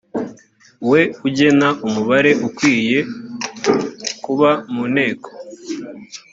[0.89, 2.99] we ugena umubare ukwiye
[4.23, 5.29] kuba mu nteko